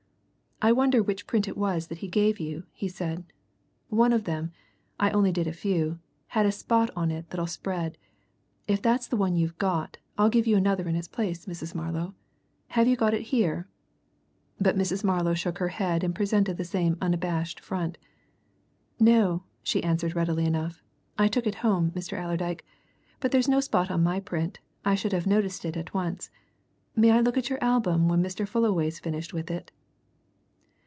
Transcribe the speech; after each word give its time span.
"I 0.63 0.71
wonder 0.73 1.01
which 1.01 1.25
print 1.25 1.47
it 1.47 1.57
was 1.57 1.87
that 1.87 1.97
he 1.97 2.07
gave 2.07 2.39
you?" 2.39 2.65
he 2.71 2.87
said. 2.87 3.23
"One 3.89 4.13
of 4.13 4.25
them 4.25 4.51
I 4.99 5.09
only 5.09 5.31
did 5.31 5.47
a 5.47 5.51
few 5.53 5.97
had 6.27 6.45
a 6.45 6.51
spot 6.51 6.91
in 6.95 7.09
it 7.09 7.31
that'll 7.31 7.47
spread. 7.47 7.97
If 8.67 8.79
that's 8.79 9.07
the 9.07 9.17
one 9.17 9.35
you've 9.35 9.57
got, 9.57 9.97
I'll 10.19 10.29
give 10.29 10.45
you 10.45 10.55
another 10.57 10.87
in 10.87 10.95
its 10.95 11.07
place, 11.07 11.47
Mrs. 11.47 11.73
Marlow. 11.73 12.13
Have 12.67 12.87
you 12.87 12.95
got 12.95 13.15
it 13.15 13.23
here?" 13.33 13.67
But 14.59 14.77
Mrs. 14.77 15.03
Marlow 15.03 15.33
shook 15.33 15.57
her 15.57 15.69
head 15.69 16.03
and 16.03 16.13
presented 16.13 16.57
the 16.57 16.63
same 16.63 16.95
unabashed 17.01 17.59
front. 17.59 17.97
"No," 18.99 19.41
she 19.63 19.83
answered 19.83 20.13
readily 20.15 20.45
enough. 20.45 20.83
"I 21.17 21.27
took 21.27 21.47
it 21.47 21.55
home, 21.65 21.89
Mr. 21.93 22.19
Allerdyke. 22.23 22.63
But 23.19 23.31
there's 23.31 23.49
no 23.49 23.61
spot 23.61 23.89
on 23.89 24.03
my 24.03 24.19
print 24.19 24.59
I 24.85 24.93
should 24.93 25.11
have 25.13 25.25
noticed 25.25 25.65
it 25.65 25.75
at 25.75 25.95
once. 25.95 26.29
May 26.95 27.09
I 27.09 27.19
look 27.21 27.35
at 27.35 27.49
your 27.49 27.63
album 27.63 28.07
when 28.07 28.21
Mr. 28.21 28.47
Fullaway's 28.47 28.99
finished 28.99 29.33
with 29.33 29.49
it?" 29.49 29.71